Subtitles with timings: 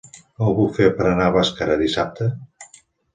[0.37, 2.31] Com ho puc fer per anar a Bàscara dissabte?